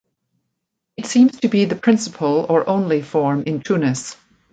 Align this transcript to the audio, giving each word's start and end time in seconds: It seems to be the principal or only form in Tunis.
It 0.97 1.05
seems 1.05 1.39
to 1.41 1.47
be 1.47 1.65
the 1.65 1.75
principal 1.75 2.47
or 2.49 2.67
only 2.67 3.03
form 3.03 3.43
in 3.43 3.61
Tunis. 3.61 4.17